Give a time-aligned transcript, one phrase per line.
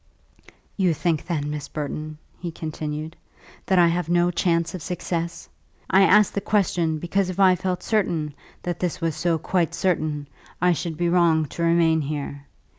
[0.77, 3.15] "You think then, Miss Burton," he continued,
[3.67, 5.47] "that I have no chance of success?
[5.91, 8.33] I ask the question because if I felt certain
[8.63, 10.27] that this was so, quite certain,
[10.59, 12.47] I should be wrong to remain here.